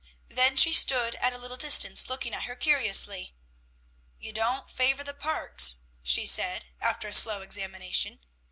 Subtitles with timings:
[0.29, 3.35] Then she stood at a little distance looking at her curiously.
[4.17, 8.19] "You don't favor the Parkes," she said, after a slow examination.